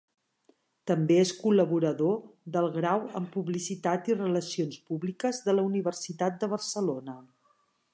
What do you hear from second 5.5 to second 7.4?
de la Universitat de Barcelona.